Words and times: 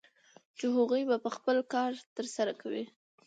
چې 0.57 0.65
هغوی 0.75 1.01
به 1.23 1.29
خپل 1.37 1.57
کار 1.73 1.91
ترسره 2.15 2.53
کوي 2.61 2.83